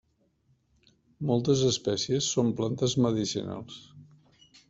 [1.31, 3.79] Moltes espècies són plantes medicinals.